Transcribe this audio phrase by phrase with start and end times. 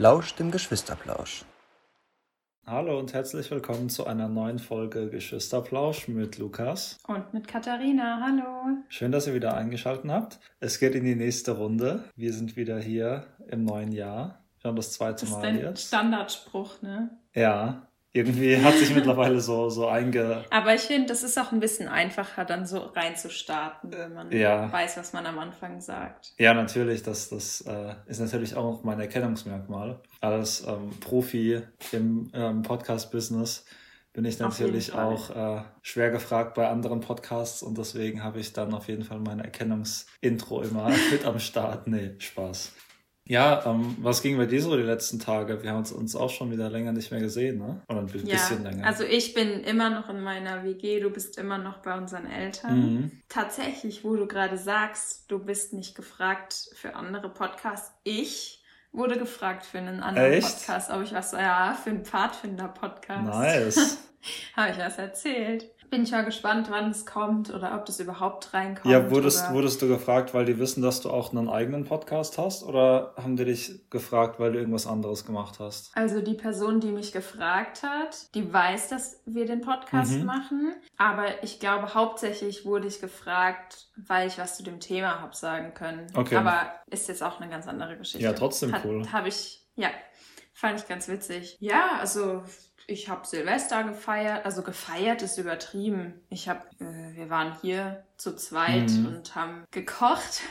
[0.00, 1.44] lauscht dem Geschwisterplausch.
[2.64, 6.98] Hallo und herzlich willkommen zu einer neuen Folge Geschwisterplausch mit Lukas.
[7.06, 8.18] Und mit Katharina.
[8.24, 8.78] Hallo.
[8.88, 10.40] Schön, dass ihr wieder eingeschaltet habt.
[10.58, 12.04] Es geht in die nächste Runde.
[12.16, 14.42] Wir sind wieder hier im neuen Jahr.
[14.62, 15.88] Wir haben das zweite Das ist Mal dein jetzt.
[15.88, 17.10] Standardspruch, ne?
[17.34, 20.44] Ja, irgendwie hat sich mittlerweile so, so einge...
[20.50, 24.70] Aber ich finde, das ist auch ein bisschen einfacher, dann so reinzustarten, wenn man Ja.
[24.72, 26.32] weiß, was man am Anfang sagt.
[26.38, 30.00] Ja, natürlich, das, das äh, ist natürlich auch mein Erkennungsmerkmal.
[30.20, 33.64] Als ähm, Profi im ähm, Podcast-Business
[34.12, 38.74] bin ich natürlich auch äh, schwer gefragt bei anderen Podcasts und deswegen habe ich dann
[38.74, 41.86] auf jeden Fall mein Erkennungsintro immer mit am Start.
[41.86, 42.72] Nee, Spaß.
[43.30, 45.62] Ja, ähm, was ging bei dir so die letzten Tage?
[45.62, 47.80] Wir haben uns, uns auch schon wieder länger nicht mehr gesehen, ne?
[47.88, 48.84] Oder ein bi- Ja, bisschen länger.
[48.84, 52.78] also ich bin immer noch in meiner WG, du bist immer noch bei unseren Eltern.
[52.80, 53.10] mhm.
[53.28, 57.92] Tatsächlich, wo du gerade sagst, du bist nicht gefragt für andere Podcasts.
[58.02, 60.66] Ich wurde gefragt für einen anderen Echt?
[60.66, 63.24] Podcast, ob ich was, ja, für einen Pfadfinder-Podcast.
[63.28, 63.98] Nice.
[64.56, 65.70] Habe ich was erzählt.
[65.90, 68.86] Bin ich mal gespannt, wann es kommt oder ob das überhaupt reinkommt.
[68.92, 69.54] Ja, wurdest, oder...
[69.54, 72.62] wurdest du gefragt, weil die wissen, dass du auch einen eigenen Podcast hast?
[72.62, 75.90] Oder haben die dich gefragt, weil du irgendwas anderes gemacht hast?
[75.96, 80.24] Also die Person, die mich gefragt hat, die weiß, dass wir den Podcast Mhm.
[80.26, 80.74] machen.
[80.96, 85.74] Aber ich glaube, hauptsächlich wurde ich gefragt, weil ich was zu dem Thema habe sagen
[85.74, 86.06] können.
[86.14, 86.36] Okay.
[86.36, 88.24] Aber ist jetzt auch eine ganz andere Geschichte.
[88.24, 89.10] Ja, trotzdem cool.
[89.12, 89.88] Habe ich, ja,
[90.54, 91.56] fand ich ganz witzig.
[91.58, 92.42] Ja, also
[92.90, 94.44] ich habe Silvester gefeiert.
[94.44, 96.20] Also gefeiert ist übertrieben.
[96.28, 99.06] Ich habe, äh, wir waren hier zu zweit Mhm.
[99.06, 100.42] und haben gekocht.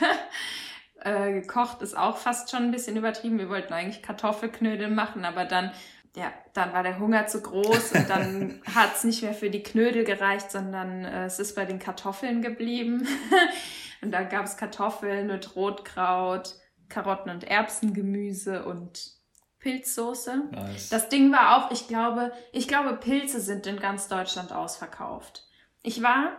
[1.02, 3.38] Äh, gekocht ist auch fast schon ein bisschen übertrieben.
[3.38, 5.72] Wir wollten eigentlich Kartoffelknödel machen, aber dann,
[6.14, 9.62] ja, dann war der Hunger zu groß und dann hat es nicht mehr für die
[9.62, 13.08] Knödel gereicht, sondern äh, es ist bei den Kartoffeln geblieben.
[14.02, 16.56] und da gab es Kartoffeln mit Rotkraut,
[16.90, 19.19] Karotten und Erbsengemüse und
[19.60, 20.44] Pilzsoße.
[20.50, 20.88] Nice.
[20.88, 25.46] Das Ding war auch, ich glaube, ich glaube, Pilze sind in ganz Deutschland ausverkauft.
[25.82, 26.32] Ich war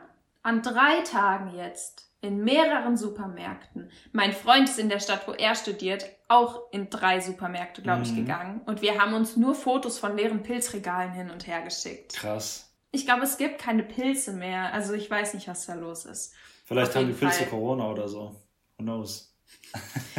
[0.43, 3.89] an drei Tagen jetzt in mehreren Supermärkten.
[4.11, 8.11] Mein Freund ist in der Stadt, wo er studiert, auch in drei Supermärkte, glaube ich,
[8.11, 8.15] Mhm.
[8.17, 8.61] gegangen.
[8.65, 12.13] Und wir haben uns nur Fotos von leeren Pilzregalen hin und her geschickt.
[12.13, 12.71] Krass.
[12.91, 14.71] Ich glaube, es gibt keine Pilze mehr.
[14.73, 16.33] Also ich weiß nicht, was da los ist.
[16.65, 17.47] Vielleicht Auf haben die Pilze Fall.
[17.47, 18.35] Corona oder so.
[18.77, 19.33] Who knows?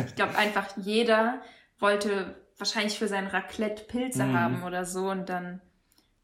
[0.06, 1.40] Ich glaube einfach, jeder
[1.78, 4.38] wollte wahrscheinlich für sein Raclette Pilze Mhm.
[4.38, 5.60] haben oder so und dann,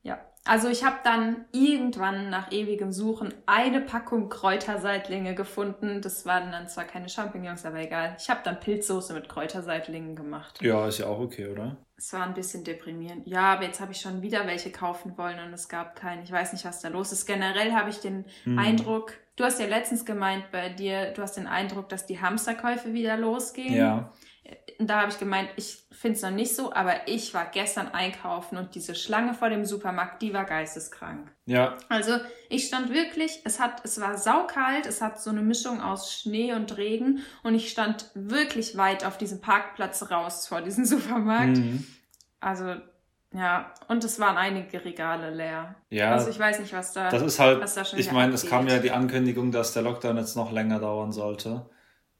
[0.02, 0.18] ja.
[0.44, 6.00] Also ich habe dann irgendwann nach ewigem Suchen eine Packung Kräuterseitlinge gefunden.
[6.00, 8.16] Das waren dann zwar keine Champignons, aber egal.
[8.18, 10.62] Ich habe dann Pilzsoße mit Kräuterseitlingen gemacht.
[10.62, 11.76] Ja, ist ja auch okay, oder?
[11.98, 13.26] Es war ein bisschen deprimierend.
[13.26, 16.22] Ja, aber jetzt habe ich schon wieder welche kaufen wollen und es gab keinen.
[16.22, 17.26] Ich weiß nicht, was da los ist.
[17.26, 18.58] Generell habe ich den Hm.
[18.58, 22.94] Eindruck, du hast ja letztens gemeint bei dir, du hast den Eindruck, dass die Hamsterkäufe
[22.94, 23.74] wieder losgehen.
[23.74, 24.12] Ja.
[24.78, 28.56] Da habe ich gemeint, ich finde es noch nicht so, aber ich war gestern einkaufen
[28.56, 31.32] und diese Schlange vor dem Supermarkt, die war geisteskrank.
[31.46, 31.76] Ja.
[31.88, 36.12] Also ich stand wirklich, es hat, es war saukalt, es hat so eine Mischung aus
[36.12, 41.56] Schnee und Regen und ich stand wirklich weit auf diesem Parkplatz raus vor diesem Supermarkt.
[41.56, 41.84] Mhm.
[42.40, 42.76] Also
[43.34, 45.74] ja, und es waren einige Regale leer.
[45.90, 46.12] Ja.
[46.12, 47.10] Also ich weiß nicht, was da.
[47.10, 49.82] das ist halt, was da schon ich meine, es kam ja die Ankündigung, dass der
[49.82, 51.66] Lockdown jetzt noch länger dauern sollte.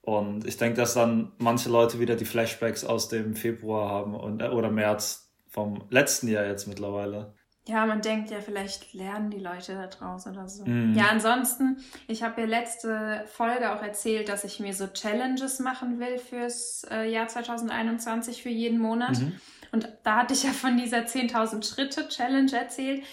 [0.02, 4.40] Und ich denke, dass dann manche Leute wieder die Flashbacks aus dem Februar haben und,
[4.40, 7.34] äh, oder März vom letzten Jahr jetzt mittlerweile.
[7.68, 10.64] Ja, man denkt ja, vielleicht lernen die Leute da draußen oder so.
[10.64, 10.94] Mhm.
[10.94, 11.76] Ja, ansonsten,
[12.06, 16.86] ich habe ja letzte Folge auch erzählt, dass ich mir so Challenges machen will fürs
[16.90, 19.18] äh, Jahr 2021 für jeden Monat.
[19.18, 19.38] Mhm.
[19.70, 23.04] Und da hatte ich ja von dieser 10.000 Schritte Challenge erzählt.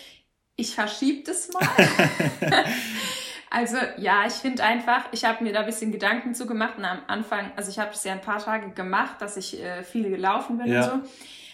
[0.55, 1.67] Ich verschiebe das mal.
[3.55, 6.83] also ja, ich finde einfach, ich habe mir da ein bisschen Gedanken zu gemacht und
[6.83, 10.09] am Anfang, also ich habe das ja ein paar Tage gemacht, dass ich äh, viel
[10.09, 10.91] gelaufen bin Ja.
[10.91, 11.11] und so.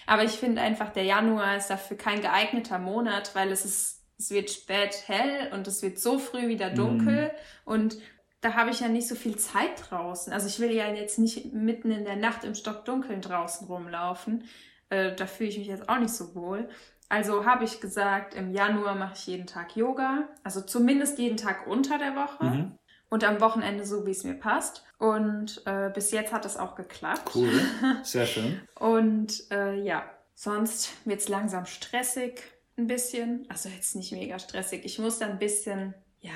[0.07, 4.31] Aber ich finde einfach, der Januar ist dafür kein geeigneter Monat, weil es ist, es
[4.31, 7.29] wird spät hell und es wird so früh wieder dunkel
[7.65, 7.97] und
[8.41, 10.33] da habe ich ja nicht so viel Zeit draußen.
[10.33, 14.45] Also ich will ja jetzt nicht mitten in der Nacht im Stockdunkeln draußen rumlaufen.
[14.89, 16.67] Äh, da fühle ich mich jetzt auch nicht so wohl.
[17.11, 20.29] Also habe ich gesagt, im Januar mache ich jeden Tag Yoga.
[20.45, 22.45] Also zumindest jeden Tag unter der Woche.
[22.45, 22.71] Mhm.
[23.09, 24.85] Und am Wochenende so, wie es mir passt.
[24.97, 27.29] Und äh, bis jetzt hat es auch geklappt.
[27.35, 27.51] Cool.
[28.03, 28.61] Sehr schön.
[28.79, 30.05] Und äh, ja,
[30.35, 32.41] sonst wird es langsam stressig
[32.77, 33.45] ein bisschen.
[33.49, 34.85] Also jetzt nicht mega stressig.
[34.85, 36.31] Ich muss dann ein bisschen, ja,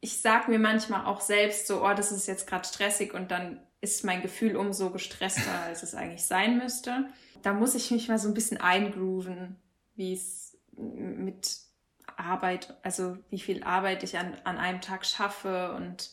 [0.00, 3.58] ich sag mir manchmal auch selbst so, oh, das ist jetzt gerade stressig und dann
[3.80, 7.06] ist mein Gefühl umso gestresster, als es eigentlich sein müsste.
[7.40, 9.56] Da muss ich mich mal so ein bisschen eingrooven,
[9.96, 11.58] wie es mit
[12.16, 16.10] Arbeit, also wie viel Arbeit ich an, an einem Tag schaffe und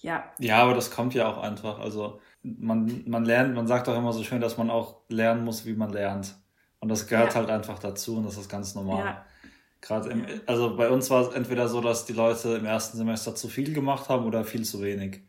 [0.00, 1.78] ja, Ja, aber das kommt ja auch einfach.
[1.78, 5.64] Also man, man lernt, man sagt auch immer so schön, dass man auch lernen muss,
[5.64, 6.34] wie man lernt.
[6.80, 7.34] Und das gehört ja.
[7.36, 9.04] halt einfach dazu und das ist ganz normal.
[9.04, 9.26] Ja.
[9.80, 13.34] Gerade im, also bei uns war es entweder so, dass die Leute im ersten Semester
[13.34, 15.20] zu viel gemacht haben oder viel zu wenig.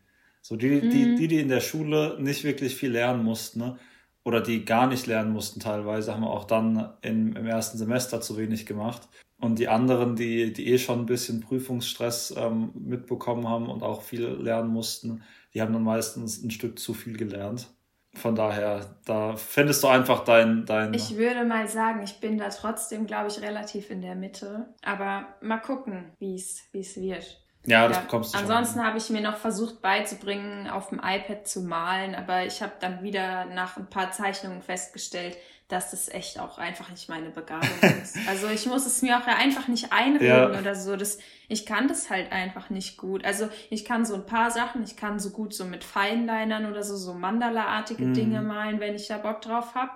[0.42, 0.90] So die, mhm.
[0.90, 3.78] die, die, die in der Schule nicht wirklich viel lernen mussten, ne?
[4.24, 8.36] Oder die gar nicht lernen mussten teilweise, haben auch dann in, im ersten Semester zu
[8.36, 9.08] wenig gemacht.
[9.38, 14.02] Und die anderen, die, die eh schon ein bisschen Prüfungsstress ähm, mitbekommen haben und auch
[14.02, 15.22] viel lernen mussten,
[15.52, 17.68] die haben dann meistens ein Stück zu viel gelernt.
[18.14, 20.94] Von daher, da findest du einfach dein, dein.
[20.94, 24.66] Ich würde mal sagen, ich bin da trotzdem, glaube ich, relativ in der Mitte.
[24.82, 27.43] Aber mal gucken, wie es wird.
[27.66, 28.02] Ja, das ja.
[28.02, 32.44] bekommst du Ansonsten habe ich mir noch versucht beizubringen, auf dem iPad zu malen, aber
[32.44, 35.36] ich habe dann wieder nach ein paar Zeichnungen festgestellt,
[35.68, 37.68] dass das echt auch einfach nicht meine Begabung
[38.02, 38.18] ist.
[38.28, 40.58] Also ich muss es mir auch einfach nicht einreden ja.
[40.58, 40.94] oder so.
[40.96, 41.18] Das,
[41.48, 43.24] ich kann das halt einfach nicht gut.
[43.24, 46.82] Also ich kann so ein paar Sachen, ich kann so gut so mit Feinlinern oder
[46.82, 48.14] so, so Mandala-artige mhm.
[48.14, 49.92] Dinge malen, wenn ich da Bock drauf habe.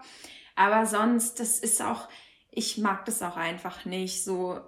[0.57, 2.09] Aber sonst, das ist auch,
[2.51, 4.59] ich mag das auch einfach nicht, so,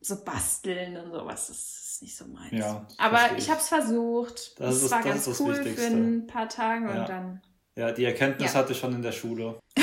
[0.00, 1.48] so basteln und sowas.
[1.48, 2.52] Das ist nicht so meins.
[2.52, 4.58] Ja, Aber ich habe es versucht.
[4.60, 7.00] Das, das ist, war das ganz cool für ein paar Tage ja.
[7.00, 7.42] und dann.
[7.76, 8.60] Ja, die Erkenntnis ja.
[8.60, 9.58] hatte ich schon in der Schule.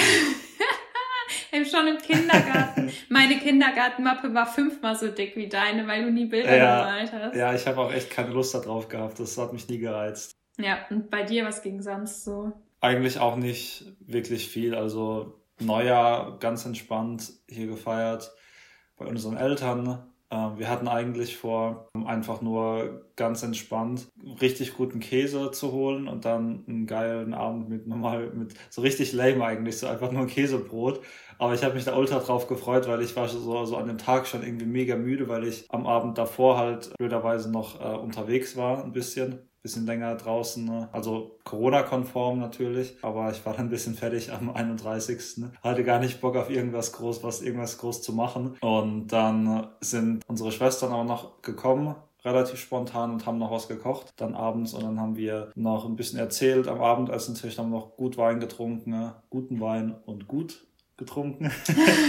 [1.70, 2.92] schon im Kindergarten.
[3.10, 7.36] Meine Kindergartenmappe war fünfmal so dick wie deine, weil du nie Bilder ja, gemalt hast.
[7.36, 9.20] Ja, ich habe auch echt keine Lust darauf gehabt.
[9.20, 10.32] Das hat mich nie gereizt.
[10.58, 12.52] Ja, und bei dir, was ging sonst so?
[12.82, 14.76] Eigentlich auch nicht wirklich viel.
[14.76, 18.32] Also Neujahr ganz entspannt hier gefeiert
[18.98, 20.09] bei unseren Eltern.
[20.32, 24.08] Ähm, wir hatten eigentlich vor, einfach nur ganz entspannt
[24.42, 29.12] richtig guten Käse zu holen und dann einen geilen Abend mit normal, mit so richtig
[29.14, 31.02] lame eigentlich, so einfach nur ein Käsebrot.
[31.40, 33.98] Aber ich habe mich da ultra drauf gefreut, weil ich war so, so an dem
[33.98, 38.56] Tag schon irgendwie mega müde, weil ich am Abend davor halt blöderweise noch äh, unterwegs
[38.56, 40.90] war, ein bisschen bisschen länger draußen, ne?
[40.92, 45.38] also Corona-konform natürlich, aber ich war dann ein bisschen fertig am 31.
[45.38, 45.52] Ne?
[45.62, 48.58] Hatte gar nicht Bock auf irgendwas groß, was irgendwas groß zu machen.
[48.62, 54.12] Und dann sind unsere Schwestern auch noch gekommen, relativ spontan und haben noch was gekocht
[54.18, 57.78] dann abends und dann haben wir noch ein bisschen erzählt am Abendessen natürlich haben wir
[57.78, 59.16] noch gut Wein getrunken, ne?
[59.30, 60.66] guten Wein und gut
[61.00, 61.52] getrunken.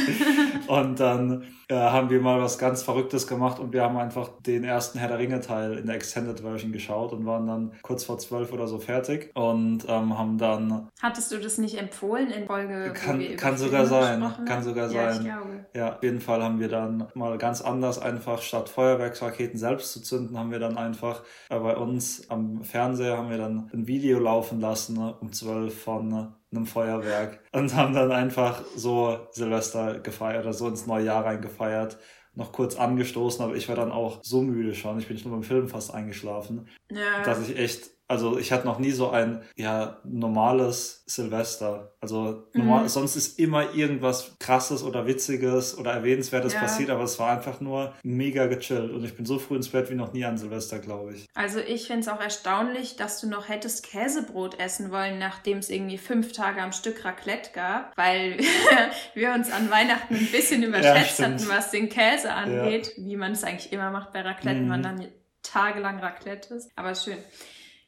[0.66, 4.64] und dann äh, haben wir mal was ganz Verrücktes gemacht und wir haben einfach den
[4.64, 8.18] ersten Herr der Ringe Teil in der Extended Version geschaut und waren dann kurz vor
[8.18, 10.88] zwölf oder so fertig und ähm, haben dann.
[11.00, 12.92] Hattest du das nicht empfohlen in Folge?
[12.92, 14.22] Kann, kann sogar sein.
[14.44, 15.66] Kann sogar ja, sein.
[15.74, 20.02] Ja, auf jeden Fall haben wir dann mal ganz anders einfach statt Feuerwerksraketen selbst zu
[20.02, 24.18] zünden, haben wir dann einfach äh, bei uns am Fernseher haben wir dann ein Video
[24.18, 30.52] laufen lassen um zwölf von einem Feuerwerk und haben dann einfach so Silvester gefeiert oder
[30.52, 31.98] so ins neue Jahr reingefeiert
[32.34, 34.98] noch kurz angestoßen, aber ich war dann auch so müde schon.
[34.98, 37.22] Ich bin schon beim Film fast eingeschlafen, ja.
[37.24, 41.94] dass ich echt also ich hatte noch nie so ein ja normales Silvester.
[42.00, 42.88] Also normal, mhm.
[42.88, 46.60] sonst ist immer irgendwas krasses oder witziges oder erwähnenswertes ja.
[46.60, 49.90] passiert, aber es war einfach nur mega gechillt und ich bin so früh ins Bett
[49.90, 51.26] wie noch nie an Silvester, glaube ich.
[51.34, 55.70] Also ich finde es auch erstaunlich, dass du noch hättest Käsebrot essen wollen, nachdem es
[55.70, 58.38] irgendwie fünf Tage am Stück Raclette gab, weil
[59.14, 63.04] wir uns an Weihnachten ein bisschen überschätzt ja, hatten, was den Käse angeht, ja.
[63.04, 64.68] wie man es eigentlich immer macht bei Raclette, mhm.
[64.68, 65.06] man dann
[65.44, 66.70] tagelang Raclette ist.
[66.74, 67.18] Aber schön.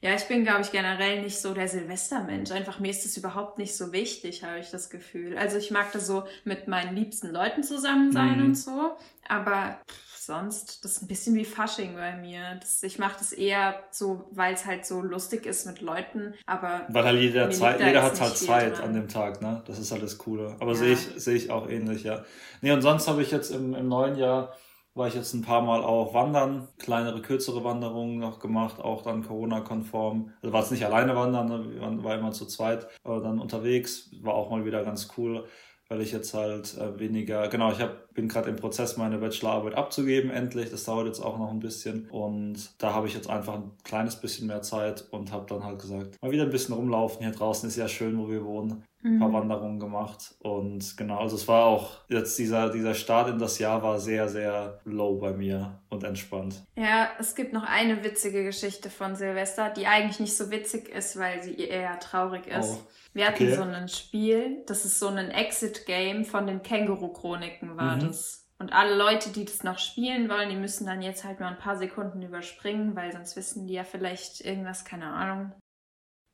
[0.02, 2.50] Ja, ich bin, glaube ich, generell nicht so der Silvestermensch.
[2.50, 5.38] Einfach mir ist das überhaupt nicht so wichtig, habe ich das Gefühl.
[5.38, 8.47] Also ich mag das so mit meinen liebsten Leuten zusammen sein mhm.
[8.47, 8.97] und so.
[9.28, 9.78] Aber
[10.18, 12.56] sonst, das ist ein bisschen wie Fasching bei mir.
[12.61, 16.35] Das, ich mache das eher so, weil es halt so lustig ist mit Leuten.
[16.47, 18.87] Aber weil halt jeder, Zeit, jeder hat halt Zeit dran.
[18.87, 19.62] an dem Tag, ne?
[19.68, 20.56] Das ist halt das Coole.
[20.59, 20.78] Aber ja.
[20.78, 22.25] sehe ich, sehe ich auch ähnlich, ja.
[22.61, 24.52] Nee, und sonst habe ich jetzt im, im neuen Jahr
[24.94, 29.26] war ich jetzt ein paar Mal auch wandern, kleinere, kürzere Wanderungen noch gemacht, auch dann
[29.26, 30.32] Corona-konform.
[30.42, 31.75] Also war es nicht alleine wandern, ne?
[31.75, 35.46] wir waren immer zu zweit, dann unterwegs, war auch mal wieder ganz cool,
[35.88, 39.75] weil ich jetzt halt äh, weniger, genau, ich hab, bin gerade im Prozess, meine Bachelorarbeit
[39.75, 40.70] abzugeben, endlich.
[40.70, 44.16] Das dauert jetzt auch noch ein bisschen und da habe ich jetzt einfach ein kleines
[44.16, 47.20] bisschen mehr Zeit und habe dann halt gesagt, mal wieder ein bisschen rumlaufen.
[47.20, 49.35] Hier draußen ist ja schön, wo wir wohnen ein paar mhm.
[49.35, 50.35] Wanderungen gemacht.
[50.38, 54.28] Und genau, also es war auch jetzt dieser, dieser Start in das Jahr war sehr,
[54.28, 56.62] sehr low bei mir und entspannt.
[56.76, 61.18] Ja, es gibt noch eine witzige Geschichte von Silvester, die eigentlich nicht so witzig ist,
[61.18, 62.80] weil sie eher traurig ist.
[62.80, 62.87] Oh.
[63.12, 63.56] Wir hatten okay.
[63.56, 68.00] so ein Spiel, das ist so ein Exit-Game von den Känguru-Chroniken war mhm.
[68.00, 68.47] das.
[68.59, 71.59] Und alle Leute, die das noch spielen wollen, die müssen dann jetzt halt mal ein
[71.59, 75.52] paar Sekunden überspringen, weil sonst wissen die ja vielleicht irgendwas, keine Ahnung.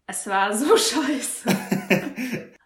[0.06, 1.48] Es war so scheiße.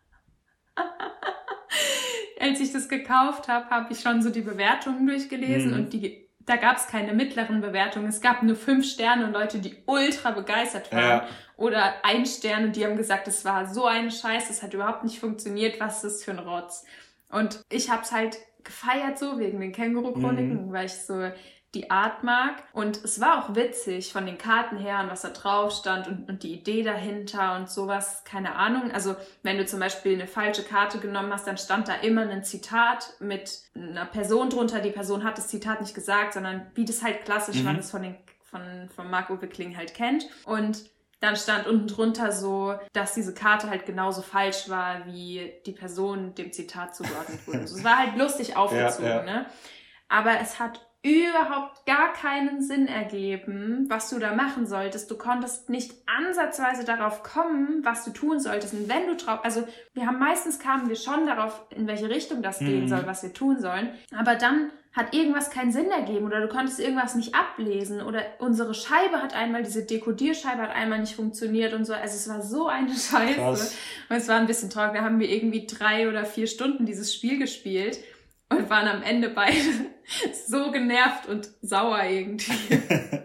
[2.40, 5.76] Als ich das gekauft habe, habe ich schon so die Bewertungen durchgelesen mhm.
[5.76, 8.08] und die da gab es keine mittleren Bewertungen.
[8.08, 11.08] Es gab nur fünf Sterne und Leute, die ultra begeistert waren.
[11.08, 11.28] Ja.
[11.56, 15.04] Oder ein Stern und die haben gesagt, es war so ein Scheiß, es hat überhaupt
[15.04, 16.84] nicht funktioniert, was ist das für ein Rotz.
[17.30, 20.72] Und ich hab's halt gefeiert so wegen den Känguru-Chroniken, mhm.
[20.72, 21.30] weil ich so
[21.74, 22.62] die Art mag.
[22.72, 26.28] Und es war auch witzig von den Karten her und was da drauf stand und,
[26.28, 28.90] und die Idee dahinter und sowas, keine Ahnung.
[28.92, 32.44] Also wenn du zum Beispiel eine falsche Karte genommen hast, dann stand da immer ein
[32.44, 34.80] Zitat mit einer Person drunter.
[34.80, 37.64] Die Person hat das Zitat nicht gesagt, sondern wie das halt klassisch mhm.
[37.64, 38.16] man es von den
[38.52, 40.26] von, von Marc-Uwe Kling halt kennt.
[40.44, 45.72] Und dann stand unten drunter so, dass diese Karte halt genauso falsch war, wie die
[45.72, 47.60] Person dem Zitat zugeordnet wurde.
[47.60, 49.22] Also es war halt lustig aufgezogen, ja, ja.
[49.22, 49.46] ne?
[50.08, 55.10] Aber es hat überhaupt gar keinen Sinn ergeben, was du da machen solltest.
[55.10, 58.72] Du konntest nicht ansatzweise darauf kommen, was du tun solltest.
[58.74, 62.40] Und wenn du drauf, also wir haben meistens kamen wir schon darauf, in welche Richtung
[62.40, 62.66] das mhm.
[62.66, 63.90] gehen soll, was wir tun sollen.
[64.16, 68.74] Aber dann hat irgendwas keinen Sinn ergeben oder du konntest irgendwas nicht ablesen oder unsere
[68.74, 71.94] Scheibe hat einmal, diese Dekodierscheibe hat einmal nicht funktioniert und so.
[71.94, 73.34] Also es war so eine Scheiße.
[73.34, 73.74] Krass.
[74.10, 74.92] Und es war ein bisschen traurig.
[74.92, 77.98] Da haben wir irgendwie drei oder vier Stunden dieses Spiel gespielt
[78.58, 79.58] und waren am Ende beide
[80.46, 82.52] so genervt und sauer irgendwie.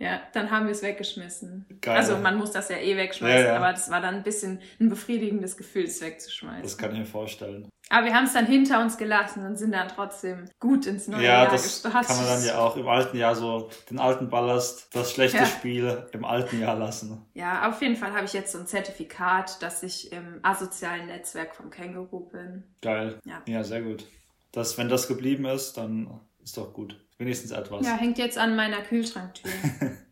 [0.00, 1.66] ja, dann haben wir es weggeschmissen.
[1.82, 1.98] Geil.
[1.98, 3.56] Also man muss das ja eh wegschmeißen, ja, ja.
[3.56, 6.62] aber das war dann ein bisschen ein befriedigendes Gefühl, es wegzuschmeißen.
[6.62, 7.68] Das kann ich mir vorstellen.
[7.90, 11.22] Aber wir haben es dann hinter uns gelassen und sind dann trotzdem gut ins neue
[11.22, 11.92] ja, Jahr gestartet.
[11.92, 15.12] Ja, das kann man dann ja auch im alten Jahr so den alten Ballast, das
[15.12, 15.46] schlechte ja.
[15.46, 17.26] Spiel im alten Jahr lassen.
[17.34, 21.54] Ja, auf jeden Fall habe ich jetzt so ein Zertifikat, dass ich im asozialen Netzwerk
[21.54, 22.64] vom Känguru bin.
[22.80, 23.18] Geil.
[23.26, 24.06] Ja, ja sehr gut.
[24.52, 26.96] Das, wenn das geblieben ist, dann ist doch gut.
[27.18, 27.86] Wenigstens etwas.
[27.86, 29.50] Ja, hängt jetzt an meiner Kühlschranktür.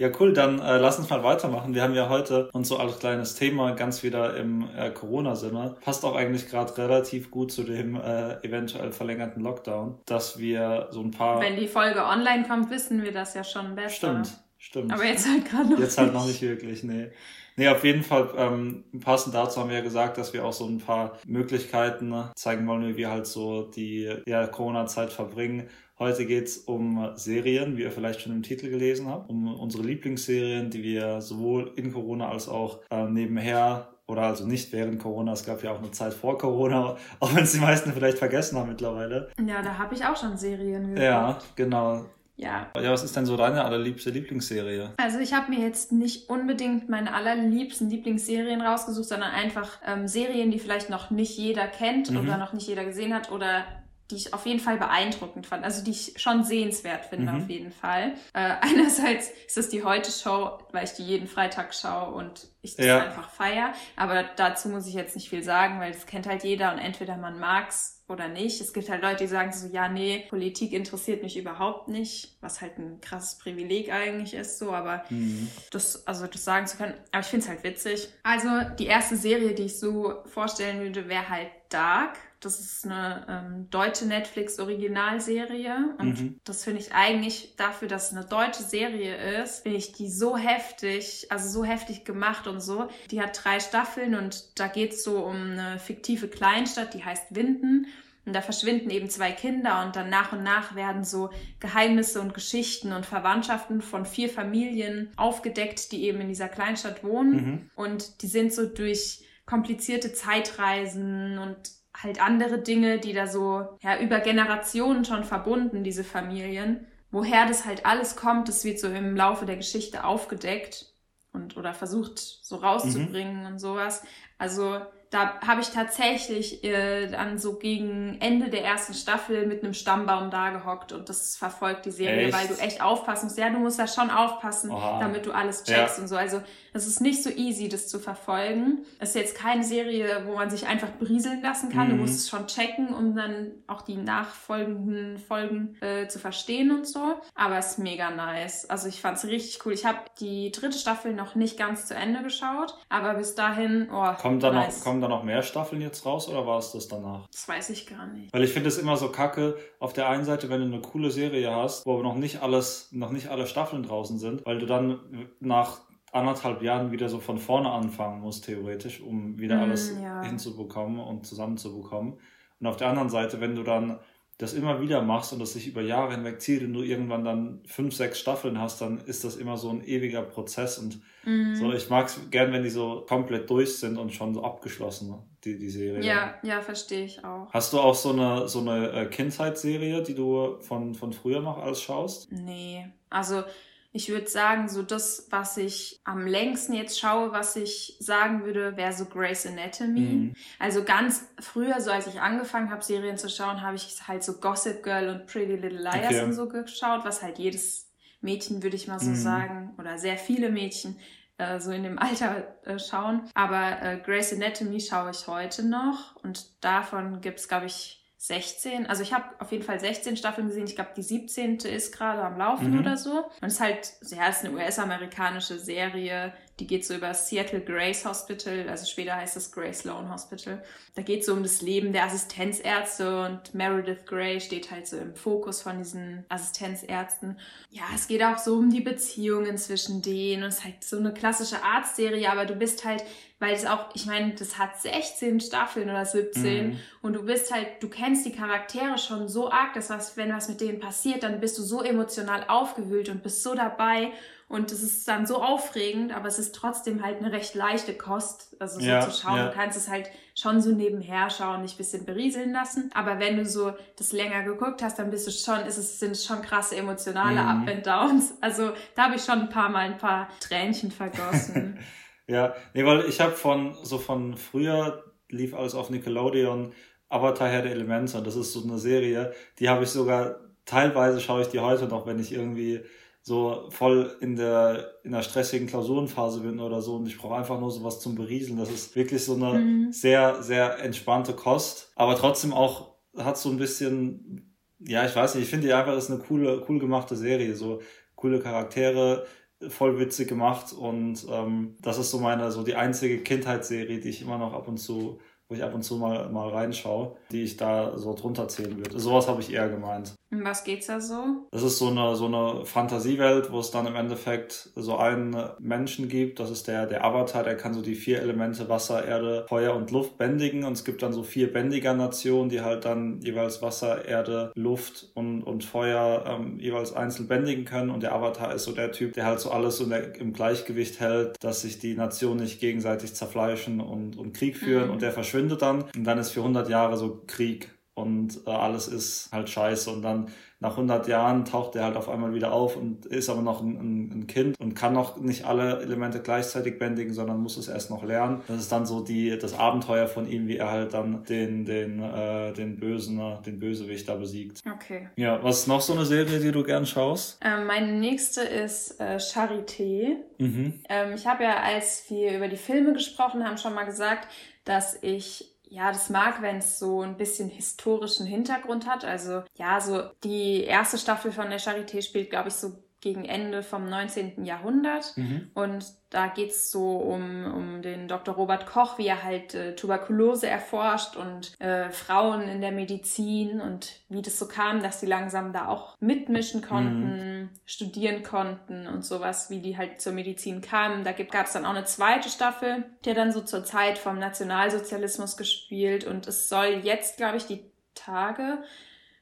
[0.00, 1.74] Ja, cool, dann äh, lass uns mal weitermachen.
[1.74, 5.74] Wir haben ja heute uns so als kleines Thema ganz wieder im äh, Corona-Sinne.
[5.80, 11.00] Passt auch eigentlich gerade relativ gut zu dem äh, eventuell verlängerten Lockdown, dass wir so
[11.00, 11.40] ein paar.
[11.40, 13.90] Wenn die Folge online kommt, wissen wir das ja schon besser.
[13.90, 14.92] Stimmt, stimmt.
[14.92, 15.80] Aber jetzt halt gerade noch.
[15.80, 17.10] Jetzt halt noch nicht wirklich, nee.
[17.58, 20.64] Nee, auf jeden Fall, ähm, passend dazu haben wir ja gesagt, dass wir auch so
[20.64, 25.68] ein paar Möglichkeiten zeigen wollen, wie wir halt so die ja, Corona-Zeit verbringen.
[25.98, 30.70] Heute geht's um Serien, wie ihr vielleicht schon im Titel gelesen habt, um unsere Lieblingsserien,
[30.70, 35.44] die wir sowohl in Corona als auch äh, nebenher oder also nicht während Corona, es
[35.44, 38.68] gab ja auch eine Zeit vor Corona, auch wenn es die meisten vielleicht vergessen haben
[38.68, 39.30] mittlerweile.
[39.44, 41.02] Ja, da habe ich auch schon Serien gehört.
[41.02, 42.06] Ja, genau.
[42.38, 42.70] Ja.
[42.80, 44.92] Ja, was ist denn so deine allerliebste Lieblingsserie?
[44.96, 50.52] Also ich habe mir jetzt nicht unbedingt meine allerliebsten Lieblingsserien rausgesucht, sondern einfach ähm, Serien,
[50.52, 52.18] die vielleicht noch nicht jeder kennt mhm.
[52.18, 53.64] oder noch nicht jeder gesehen hat oder
[54.10, 57.42] die ich auf jeden Fall beeindruckend fand, also die ich schon sehenswert finde mhm.
[57.42, 58.14] auf jeden Fall.
[58.32, 62.86] Äh, einerseits ist es die Heute-Show, weil ich die jeden Freitag schaue und ich das
[62.86, 63.02] ja.
[63.02, 63.72] einfach feier.
[63.96, 67.16] Aber dazu muss ich jetzt nicht viel sagen, weil das kennt halt jeder und entweder
[67.16, 68.60] man mag's oder nicht.
[68.60, 72.62] Es gibt halt Leute, die sagen so, ja, nee, Politik interessiert mich überhaupt nicht, was
[72.62, 75.50] halt ein krasses Privileg eigentlich ist, so, aber mhm.
[75.70, 78.08] das, also das sagen zu können, aber ich finde es halt witzig.
[78.22, 78.48] Also
[78.78, 82.16] die erste Serie, die ich so vorstellen würde, wäre halt Dark.
[82.40, 85.94] Das ist eine ähm, deutsche Netflix-Originalserie.
[85.98, 86.40] Und mhm.
[86.44, 90.36] das finde ich eigentlich dafür, dass es eine deutsche Serie ist, finde ich die so
[90.36, 92.88] heftig, also so heftig gemacht und so.
[93.10, 97.34] Die hat drei Staffeln und da geht es so um eine fiktive Kleinstadt, die heißt
[97.34, 97.86] Winden.
[98.24, 101.30] Und da verschwinden eben zwei Kinder und dann nach und nach werden so
[101.60, 107.32] Geheimnisse und Geschichten und Verwandtschaften von vier Familien aufgedeckt, die eben in dieser Kleinstadt wohnen.
[107.32, 107.70] Mhm.
[107.74, 111.56] Und die sind so durch komplizierte Zeitreisen und
[112.02, 116.86] halt andere Dinge, die da so ja über Generationen schon verbunden, diese Familien.
[117.10, 120.92] Woher das halt alles kommt, das wird so im Laufe der Geschichte aufgedeckt
[121.32, 123.46] und oder versucht so rauszubringen mhm.
[123.46, 124.02] und sowas.
[124.36, 129.72] Also da habe ich tatsächlich äh, dann so gegen Ende der ersten Staffel mit einem
[129.72, 132.34] Stammbaum da gehockt und das verfolgt die Serie, echt?
[132.36, 133.38] weil du echt aufpassen musst.
[133.38, 134.98] Ja, du musst da schon aufpassen, Oha.
[135.00, 136.02] damit du alles checkst ja.
[136.02, 136.16] und so.
[136.16, 136.42] Also
[136.78, 138.84] es ist nicht so easy, das zu verfolgen.
[138.98, 141.88] Es ist jetzt keine Serie, wo man sich einfach berieseln lassen kann.
[141.88, 141.90] Mhm.
[141.90, 146.86] Du musst es schon checken, um dann auch die nachfolgenden Folgen äh, zu verstehen und
[146.86, 147.20] so.
[147.34, 148.68] Aber es ist mega nice.
[148.70, 149.72] Also ich fand es richtig cool.
[149.72, 154.12] Ich habe die dritte Staffel noch nicht ganz zu Ende geschaut, aber bis dahin, oh,
[154.14, 154.78] kommt da nice.
[154.78, 157.26] noch, kommen da noch mehr Staffeln jetzt raus oder war es das danach?
[157.30, 158.32] Das weiß ich gar nicht.
[158.32, 161.10] Weil ich finde es immer so kacke, auf der einen Seite, wenn du eine coole
[161.10, 164.66] Serie hast, wo aber noch nicht alles, noch nicht alle Staffeln draußen sind, weil du
[164.66, 165.80] dann nach
[166.12, 170.22] anderthalb Jahren wieder so von vorne anfangen musst, theoretisch, um wieder mm, alles ja.
[170.22, 172.14] hinzubekommen und zusammenzubekommen.
[172.60, 173.98] Und auf der anderen Seite, wenn du dann
[174.38, 177.60] das immer wieder machst und das sich über Jahre hinweg zieht und du irgendwann dann
[177.66, 181.56] fünf, sechs Staffeln hast, dann ist das immer so ein ewiger Prozess und mhm.
[181.56, 185.12] so, ich mag es gern, wenn die so komplett durch sind und schon so abgeschlossen,
[185.42, 186.04] die, die Serie.
[186.04, 187.52] Ja, ja, verstehe ich auch.
[187.52, 191.58] Hast du auch so eine, so eine äh, Kindheitsserie, die du von, von früher noch
[191.58, 192.30] alles schaust?
[192.30, 193.42] Nee, also
[193.92, 198.76] ich würde sagen, so das, was ich am längsten jetzt schaue, was ich sagen würde,
[198.76, 200.00] wäre so Grey's Anatomy.
[200.00, 200.34] Mhm.
[200.58, 204.40] Also ganz früher, so als ich angefangen habe, Serien zu schauen, habe ich halt so
[204.40, 206.22] Gossip Girl und Pretty Little Liars okay.
[206.22, 207.90] und so geschaut, was halt jedes
[208.20, 209.16] Mädchen, würde ich mal so mhm.
[209.16, 210.98] sagen, oder sehr viele Mädchen
[211.38, 213.22] äh, so in dem Alter äh, schauen.
[213.34, 218.86] Aber äh, Grey's Anatomy schaue ich heute noch und davon gibt es, glaube ich, 16,
[218.86, 220.64] also ich habe auf jeden Fall 16 Staffeln gesehen.
[220.64, 221.58] Ich glaube, die 17.
[221.58, 222.80] ist gerade am Laufen mhm.
[222.80, 223.26] oder so.
[223.40, 227.60] Und es ist halt, ja, es ist eine US-amerikanische Serie, die geht so über Seattle
[227.60, 230.62] Grace Hospital, also später heißt es Grace Sloan Hospital.
[230.94, 234.96] Da geht es so um das Leben der Assistenzärzte und Meredith Grey steht halt so
[234.96, 237.38] im Fokus von diesen Assistenzärzten.
[237.70, 240.98] Ja, es geht auch so um die Beziehungen zwischen denen und es ist halt so
[240.98, 243.04] eine klassische Arztserie, aber du bist halt
[243.40, 246.78] weil es auch, ich meine, das hat 16 Staffeln oder 17 mhm.
[247.02, 250.48] und du bist halt, du kennst die Charaktere schon so arg, dass was, wenn was
[250.48, 254.12] mit denen passiert, dann bist du so emotional aufgewühlt und bist so dabei
[254.48, 258.56] und es ist dann so aufregend, aber es ist trotzdem halt eine recht leichte Kost,
[258.58, 259.36] also so ja, zu schauen.
[259.36, 259.48] Ja.
[259.48, 262.90] Du kannst es halt schon so nebenher schauen, dich ein bisschen berieseln lassen.
[262.94, 266.12] Aber wenn du so das länger geguckt hast, dann bist du schon, ist es, sind
[266.12, 267.48] es schon krasse emotionale mhm.
[267.48, 268.34] Up and Downs.
[268.40, 271.78] Also da habe ich schon ein paar Mal ein paar Tränchen vergossen.
[272.30, 276.74] Ja, nee, weil ich habe von, so von früher lief alles auf Nickelodeon,
[277.08, 281.40] Avatar Herr der Elemente, das ist so eine Serie, die habe ich sogar, teilweise schaue
[281.40, 282.84] ich die heute noch, wenn ich irgendwie
[283.28, 287.60] so voll in der, in der stressigen Klausurenphase bin oder so und ich brauche einfach
[287.60, 288.58] nur sowas zum Berieseln.
[288.58, 289.92] Das ist wirklich so eine mhm.
[289.92, 295.44] sehr, sehr entspannte Kost, aber trotzdem auch hat so ein bisschen, ja, ich weiß nicht,
[295.44, 297.82] ich finde die einfach, das ist eine coole, cool gemachte Serie, so
[298.16, 299.26] coole Charaktere,
[299.68, 304.22] voll witzig gemacht und ähm, das ist so meine, so die einzige Kindheitsserie, die ich
[304.22, 307.56] immer noch ab und zu wo ich ab und zu mal, mal reinschaue, die ich
[307.56, 308.98] da so drunter zählen würde.
[308.98, 310.14] Sowas habe ich eher gemeint.
[310.30, 311.46] Um was geht's da so?
[311.52, 316.08] Das ist so eine, so eine Fantasiewelt, wo es dann im Endeffekt so einen Menschen
[316.08, 316.38] gibt.
[316.38, 319.90] Das ist der, der Avatar, der kann so die vier Elemente Wasser, Erde, Feuer und
[319.90, 320.64] Luft bändigen.
[320.64, 325.42] Und es gibt dann so vier Bändiger-Nationen, die halt dann jeweils Wasser, Erde, Luft und,
[325.42, 327.88] und Feuer ähm, jeweils einzeln bändigen können.
[327.88, 331.00] Und der Avatar ist so der Typ, der halt so alles so der, im Gleichgewicht
[331.00, 334.88] hält, dass sich die Nationen nicht gegenseitig zerfleischen und, und Krieg führen.
[334.88, 334.92] Mhm.
[334.92, 338.50] Und der verschwindet verschwindet dann und dann ist für 100 Jahre so Krieg und äh,
[338.50, 340.28] alles ist halt scheiße und dann
[340.60, 343.76] nach 100 Jahren taucht er halt auf einmal wieder auf und ist aber noch ein,
[343.76, 347.90] ein, ein, Kind und kann noch nicht alle Elemente gleichzeitig bändigen, sondern muss es erst
[347.90, 348.42] noch lernen.
[348.48, 352.02] Das ist dann so die, das Abenteuer von ihm, wie er halt dann den, den,
[352.02, 354.62] äh, den Bösen, den Bösewicht da besiegt.
[354.72, 355.08] Okay.
[355.16, 357.38] Ja, was ist noch so eine Serie, die du gern schaust?
[357.44, 360.16] Ähm, meine nächste ist äh, Charité.
[360.38, 360.80] Mhm.
[360.88, 364.26] Ähm, ich habe ja, als wir über die Filme gesprochen haben, schon mal gesagt,
[364.68, 369.04] dass ich ja, das mag, wenn es so ein bisschen historischen Hintergrund hat.
[369.04, 373.62] Also ja, so die erste Staffel von der Charité spielt, glaube ich, so gegen Ende
[373.62, 374.44] vom 19.
[374.44, 375.16] Jahrhundert.
[375.16, 375.50] Mhm.
[375.54, 378.34] Und da geht's so um, um den Dr.
[378.34, 384.00] Robert Koch, wie er halt äh, Tuberkulose erforscht und äh, Frauen in der Medizin und
[384.08, 387.50] wie das so kam, dass sie langsam da auch mitmischen konnten, mhm.
[387.66, 391.04] studieren konnten und sowas, wie die halt zur Medizin kamen.
[391.04, 395.36] Da gab es dann auch eine zweite Staffel, der dann so zur Zeit vom Nationalsozialismus
[395.36, 398.58] gespielt und es soll jetzt, glaube ich, die Tage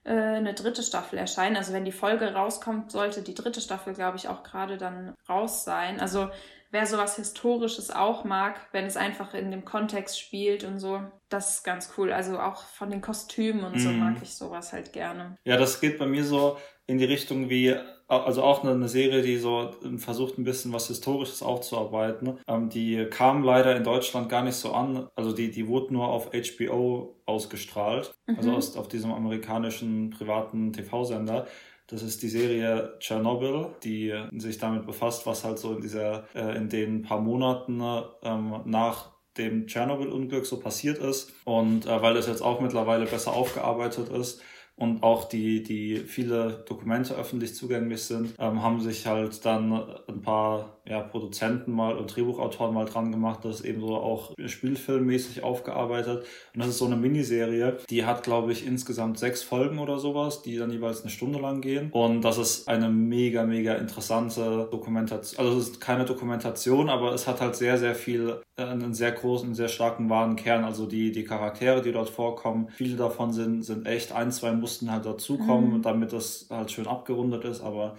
[0.06, 1.56] äh, eine dritte Staffel erscheinen.
[1.56, 5.64] Also wenn die Folge rauskommt, sollte die dritte Staffel, glaube ich, auch gerade dann raus
[5.64, 5.98] sein.
[5.98, 6.30] Also
[6.70, 11.56] wer sowas Historisches auch mag, wenn es einfach in dem Kontext spielt und so, das
[11.56, 12.12] ist ganz cool.
[12.12, 13.98] Also auch von den Kostümen und so mm.
[13.98, 15.38] mag ich sowas halt gerne.
[15.44, 17.74] Ja, das geht bei mir so in die Richtung wie,
[18.08, 22.38] also auch eine, Serie, die so versucht ein bisschen was Historisches aufzuarbeiten.
[22.46, 25.08] Ähm, die kam leider in Deutschland gar nicht so an.
[25.16, 28.36] Also die, die wurde nur auf HBO ausgestrahlt, also mhm.
[28.38, 31.46] also aus, auf diesem amerikanischen privaten TV-Sender.
[31.88, 36.56] Das ist die Serie Chernobyl, die sich damit befasst, was halt so in dieser, äh,
[36.56, 37.80] in den paar Monaten
[38.22, 41.32] ähm, nach dem Tschernobyl-Unglück so passiert ist.
[41.44, 44.42] Und äh, weil das jetzt auch mittlerweile besser aufgearbeitet ist,
[44.76, 49.72] und auch die, die viele Dokumente öffentlich zugänglich sind, ähm, haben sich halt dann
[50.08, 55.42] ein paar ja, Produzenten mal und Drehbuchautoren mal dran gemacht, das eben so auch spielfilmmäßig
[55.42, 56.24] aufgearbeitet.
[56.54, 60.42] Und das ist so eine Miniserie, die hat, glaube ich, insgesamt sechs Folgen oder sowas,
[60.42, 61.90] die dann jeweils eine Stunde lang gehen.
[61.90, 65.44] Und das ist eine mega, mega interessante Dokumentation.
[65.44, 69.12] Also es ist keine Dokumentation, aber es hat halt sehr, sehr viel, äh, einen sehr
[69.12, 70.64] großen, sehr starken wahren Kern.
[70.64, 74.12] Also die, die Charaktere, die dort vorkommen, viele davon sind, sind echt.
[74.12, 75.82] Ein, zwei mussten halt dazukommen, mhm.
[75.82, 77.96] damit das halt schön abgerundet ist, aber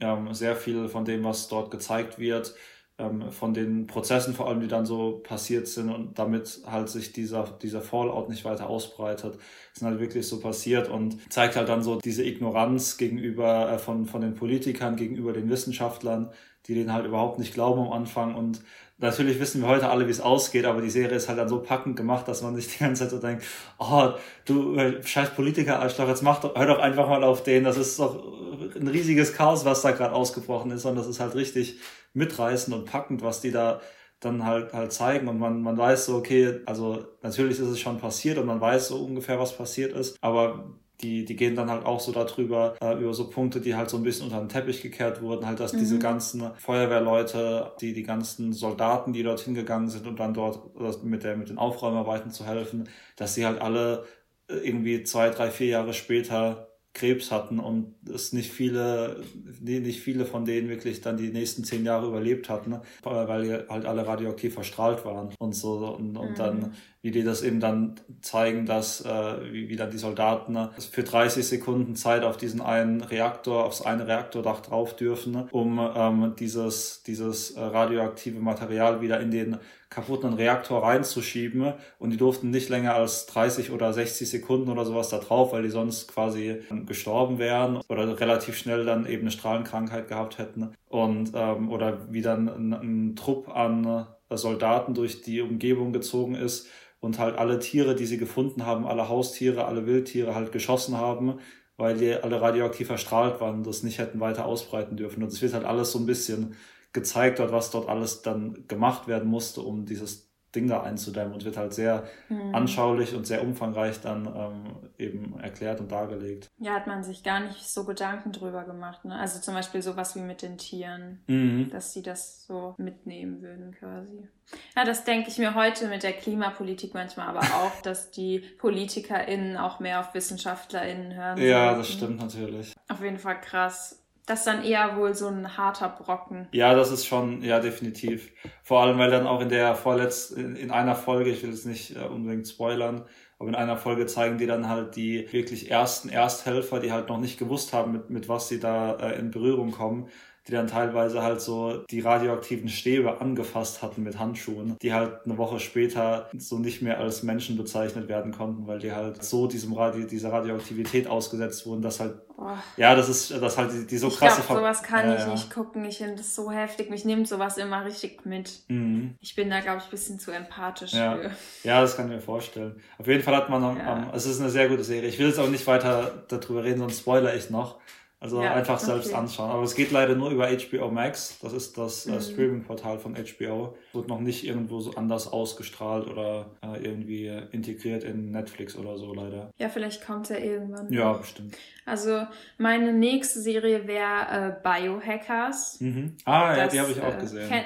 [0.00, 2.54] ähm, sehr viel von dem, was dort gezeigt wird,
[2.98, 7.12] ähm, von den Prozessen vor allem, die dann so passiert sind und damit halt sich
[7.12, 9.38] dieser, dieser Fallout nicht weiter ausbreitet,
[9.72, 14.06] sind halt wirklich so passiert und zeigt halt dann so diese Ignoranz gegenüber äh, von,
[14.06, 16.32] von den Politikern, gegenüber den Wissenschaftlern,
[16.66, 18.62] die denen halt überhaupt nicht glauben am Anfang und
[18.98, 21.62] natürlich wissen wir heute alle, wie es ausgeht, aber die Serie ist halt dann so
[21.62, 23.44] packend gemacht, dass man sich die ganze Zeit so denkt,
[23.78, 24.10] oh,
[24.44, 27.76] du äh, scheiß Politiker, Arschloch, jetzt mach doch, hör doch einfach mal auf den, das
[27.76, 31.78] ist doch ein riesiges Chaos, was da gerade ausgebrochen ist, und das ist halt richtig
[32.14, 33.80] mitreißend und packend, was die da
[34.20, 37.98] dann halt halt zeigen und man man weiß so okay also natürlich ist es schon
[37.98, 41.84] passiert und man weiß so ungefähr was passiert ist aber die, die gehen dann halt
[41.86, 44.82] auch so darüber, äh, über so Punkte, die halt so ein bisschen unter den Teppich
[44.82, 45.78] gekehrt wurden, halt, dass mhm.
[45.78, 51.22] diese ganzen Feuerwehrleute, die, die ganzen Soldaten, die dorthin gegangen sind, um dann dort mit
[51.22, 54.06] der, mit den Aufräumarbeiten zu helfen, dass sie halt alle
[54.48, 59.22] äh, irgendwie zwei, drei, vier Jahre später Krebs hatten und es nicht viele,
[59.60, 64.06] nicht viele von denen wirklich dann die nächsten zehn Jahre überlebt hatten, weil halt alle
[64.06, 66.34] radioaktiv verstrahlt waren und so und, und mhm.
[66.34, 66.74] dann
[67.08, 71.02] wie die das eben dann zeigen, dass äh, wie, wie dann die Soldaten ne, für
[71.02, 77.02] 30 Sekunden Zeit auf diesen einen Reaktor, aufs eine Reaktordach drauf dürfen, um ähm, dieses,
[77.04, 79.56] dieses äh, radioaktive Material wieder in den
[79.88, 81.72] kaputten Reaktor reinzuschieben.
[81.98, 85.62] Und die durften nicht länger als 30 oder 60 Sekunden oder sowas da drauf, weil
[85.62, 90.74] die sonst quasi gestorben wären oder relativ schnell dann eben eine Strahlenkrankheit gehabt hätten.
[90.90, 96.34] Und ähm, oder wie dann ein, ein Trupp an äh, Soldaten durch die Umgebung gezogen
[96.34, 96.68] ist
[97.00, 101.38] und halt alle Tiere, die sie gefunden haben, alle Haustiere, alle Wildtiere halt geschossen haben,
[101.76, 105.22] weil die alle radioaktiv verstrahlt waren und das nicht hätten weiter ausbreiten dürfen.
[105.22, 106.56] Und es wird halt alles so ein bisschen
[106.92, 111.44] gezeigt dort, was dort alles dann gemacht werden musste, um dieses Ding da einzudämmen und
[111.44, 112.54] wird halt sehr mhm.
[112.54, 116.48] anschaulich und sehr umfangreich dann ähm, eben erklärt und dargelegt.
[116.58, 119.04] Ja, hat man sich gar nicht so Gedanken drüber gemacht.
[119.04, 119.14] Ne?
[119.14, 121.68] Also zum Beispiel sowas wie mit den Tieren, mhm.
[121.70, 124.28] dass sie das so mitnehmen würden quasi.
[124.74, 129.58] Ja, das denke ich mir heute mit der Klimapolitik manchmal aber auch, dass die PolitikerInnen
[129.58, 131.38] auch mehr auf WissenschaftlerInnen hören.
[131.38, 131.78] Ja, sollten.
[131.78, 132.74] das stimmt natürlich.
[132.88, 134.02] Auf jeden Fall krass.
[134.28, 136.48] Das dann eher wohl so ein harter Brocken.
[136.52, 138.30] Ja, das ist schon, ja, definitiv.
[138.62, 141.96] Vor allem, weil dann auch in der vorletzten, in einer Folge, ich will es nicht
[141.96, 143.06] äh, unbedingt spoilern,
[143.38, 147.18] aber in einer Folge zeigen die dann halt die wirklich ersten Ersthelfer, die halt noch
[147.18, 150.08] nicht gewusst haben, mit, mit was sie da äh, in Berührung kommen,
[150.48, 155.36] die dann teilweise halt so die radioaktiven Stäbe angefasst hatten mit Handschuhen, die halt eine
[155.36, 159.74] Woche später so nicht mehr als Menschen bezeichnet werden konnten, weil die halt so diesem
[159.74, 162.56] Radio, dieser Radioaktivität ausgesetzt wurden, dass halt, Boah.
[162.78, 164.40] ja, das ist, das halt die, die so krasse...
[164.40, 167.28] Ich glaub, sowas kann äh, ich nicht gucken, ich finde das so heftig, mich nimmt
[167.28, 168.60] sowas immer richtig mit.
[168.68, 169.16] Mhm.
[169.20, 171.16] Ich bin da, glaube ich, ein bisschen zu empathisch ja.
[171.16, 171.30] für.
[171.62, 172.80] Ja, das kann ich mir vorstellen.
[172.96, 173.92] Auf jeden Fall hat man, am, ja.
[173.92, 175.10] am, es ist eine sehr gute Serie.
[175.10, 177.76] Ich will jetzt auch nicht weiter darüber reden, sonst spoiler ich noch.
[178.20, 179.16] Also ja, einfach selbst okay.
[179.16, 179.50] anschauen.
[179.50, 181.38] Aber es geht leider nur über HBO Max.
[181.40, 182.20] Das ist das äh, mhm.
[182.20, 183.76] Streaming-Portal von HBO.
[183.92, 189.14] Wird noch nicht irgendwo so anders ausgestrahlt oder äh, irgendwie integriert in Netflix oder so
[189.14, 189.50] leider.
[189.58, 190.92] Ja, vielleicht kommt er irgendwann.
[190.92, 191.56] Ja, bestimmt.
[191.86, 192.26] Also
[192.58, 195.80] meine nächste Serie wäre äh, Biohackers.
[195.80, 196.16] Mhm.
[196.24, 197.64] Ah, das, ja, die habe ich auch äh, gesehen.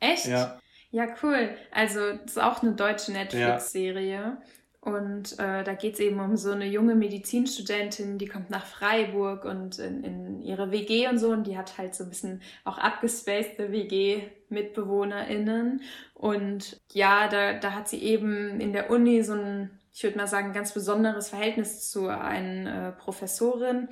[0.00, 0.26] Echt?
[0.26, 0.58] Ja.
[0.92, 1.50] Ja, cool.
[1.70, 4.10] Also das ist auch eine deutsche Netflix-Serie.
[4.10, 4.38] Ja.
[4.80, 9.44] Und äh, da geht es eben um so eine junge Medizinstudentin, die kommt nach Freiburg
[9.44, 11.30] und in, in ihre WG und so.
[11.30, 15.82] Und die hat halt so ein bisschen auch abgespacede WG-MitbewohnerInnen.
[16.14, 20.26] Und ja, da, da hat sie eben in der Uni so ein, ich würde mal
[20.26, 23.90] sagen, ganz besonderes Verhältnis zu einer äh, Professorin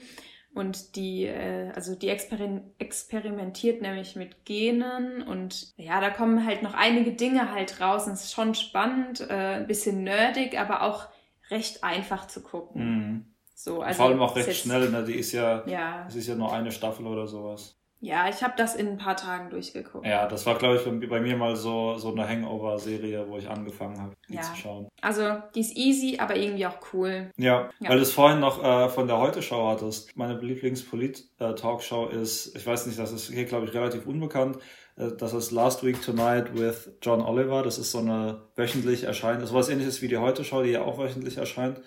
[0.55, 2.39] und die, äh, also die exper
[2.79, 8.07] experimentiert nämlich mit Genen und ja, da kommen halt noch einige Dinge halt raus.
[8.07, 11.07] Und es ist schon spannend, äh, ein bisschen nerdig, aber auch
[11.51, 12.83] recht einfach zu gucken.
[12.83, 13.35] Mhm.
[13.55, 15.05] So, also Vor allem auch recht schnell, ne?
[15.05, 17.78] Die ist ja, ja, es ist ja nur eine Staffel oder sowas.
[18.01, 20.07] Ja, ich habe das in ein paar Tagen durchgeguckt.
[20.07, 24.01] Ja, das war, glaube ich, bei mir mal so, so eine Hangover-Serie, wo ich angefangen
[24.01, 24.43] habe, die ja.
[24.43, 24.89] zu schauen.
[25.01, 27.31] Also, die ist easy, aber irgendwie auch cool.
[27.37, 27.91] Ja, ja.
[27.91, 30.17] weil du es vorhin noch äh, von der Heute-Show hattest.
[30.17, 34.59] Meine Lieblings-Polit-Talkshow ist, ich weiß nicht, das ist hier, glaube ich, relativ unbekannt.
[34.97, 37.63] Äh, das ist Last Week Tonight with John Oliver.
[37.65, 41.37] Das ist so eine wöchentlich erscheinende, sowas ähnliches wie die Heute-Show, die ja auch wöchentlich
[41.37, 41.81] erscheint.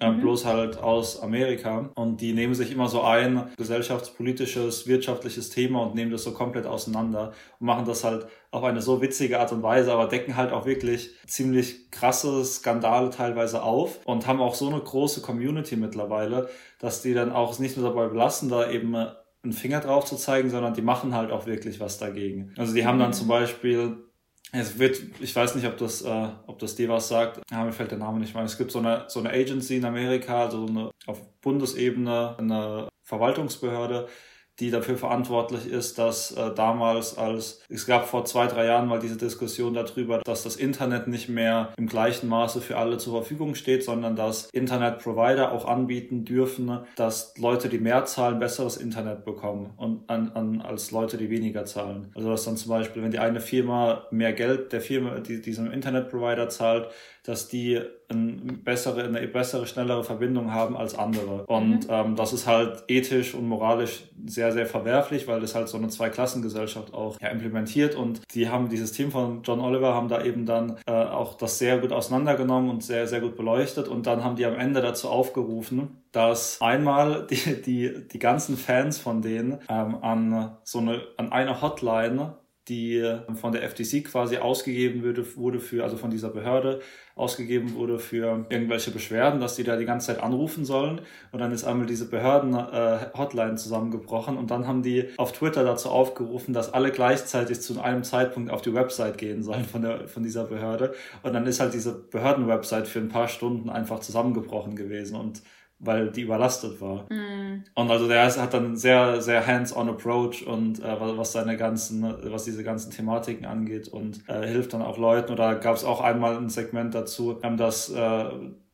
[0.00, 0.20] Äh, mhm.
[0.20, 1.90] bloß halt aus Amerika.
[1.94, 6.66] Und die nehmen sich immer so ein gesellschaftspolitisches, wirtschaftliches Thema und nehmen das so komplett
[6.66, 10.52] auseinander und machen das halt auf eine so witzige Art und Weise, aber decken halt
[10.52, 16.48] auch wirklich ziemlich krasse Skandale teilweise auf und haben auch so eine große Community mittlerweile,
[16.78, 20.50] dass die dann auch nicht nur dabei belassen, da eben einen Finger drauf zu zeigen,
[20.50, 22.52] sondern die machen halt auch wirklich was dagegen.
[22.56, 23.14] Also die haben dann mhm.
[23.14, 24.05] zum Beispiel
[24.52, 27.40] es wird, ich weiß nicht, ob das, äh, ob das dir was sagt.
[27.50, 28.44] Ja, mir fällt der Name nicht mehr.
[28.44, 34.08] Es gibt so eine, so eine Agency in Amerika, so eine, auf Bundesebene, eine Verwaltungsbehörde,
[34.58, 38.98] die dafür verantwortlich ist, dass äh, damals als, es gab vor zwei, drei Jahren mal
[38.98, 43.54] diese Diskussion darüber, dass das Internet nicht mehr im gleichen Maße für alle zur Verfügung
[43.54, 49.74] steht, sondern dass Internetprovider auch anbieten dürfen, dass Leute, die mehr zahlen, besseres Internet bekommen
[49.76, 52.10] und an, an, als Leute, die weniger zahlen.
[52.14, 55.70] Also dass dann zum Beispiel, wenn die eine Firma mehr Geld der Firma, die diesem
[55.70, 56.88] Internetprovider zahlt,
[57.26, 61.44] dass die eine bessere, eine bessere, schnellere Verbindung haben als andere.
[61.46, 61.90] Und mhm.
[61.90, 65.88] ähm, das ist halt ethisch und moralisch sehr, sehr verwerflich, weil das halt so eine
[65.88, 67.96] Zweiklassengesellschaft auch ja, implementiert.
[67.96, 71.58] Und die haben dieses Team von John Oliver haben da eben dann äh, auch das
[71.58, 73.88] sehr gut auseinandergenommen und sehr, sehr gut beleuchtet.
[73.88, 78.98] Und dann haben die am Ende dazu aufgerufen, dass einmal die, die, die ganzen Fans
[78.98, 82.36] von denen ähm, an so eine, an eine Hotline
[82.68, 86.80] die von der FTC quasi ausgegeben wurde, wurde für, also von dieser Behörde
[87.14, 91.00] ausgegeben wurde für irgendwelche Beschwerden, dass die da die ganze Zeit anrufen sollen.
[91.32, 95.88] Und dann ist einmal diese Behörden-Hotline äh, zusammengebrochen und dann haben die auf Twitter dazu
[95.88, 100.24] aufgerufen, dass alle gleichzeitig zu einem Zeitpunkt auf die Website gehen sollen von, der, von
[100.24, 100.92] dieser Behörde.
[101.22, 105.40] Und dann ist halt diese Behörden-Website für ein paar Stunden einfach zusammengebrochen gewesen und
[105.78, 107.04] weil die überlastet war.
[107.12, 107.64] Mm.
[107.74, 112.02] Und also der hat dann einen sehr, sehr hands-on Approach und äh, was seine ganzen,
[112.24, 115.32] was diese ganzen Thematiken angeht und äh, hilft dann auch Leuten.
[115.32, 118.24] Oder gab es auch einmal ein Segment dazu, ähm, dass äh,